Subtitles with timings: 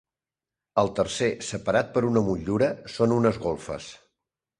[0.83, 3.91] El tercer, separat per una motllura, són unes golfes.